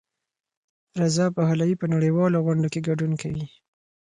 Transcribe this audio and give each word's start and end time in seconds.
رضا 1.01 1.25
پهلوي 1.37 1.75
په 1.81 1.85
نړیوالو 1.93 2.43
غونډو 2.45 2.67
کې 2.73 2.85
ګډون 2.87 3.11
کوي. 3.21 3.45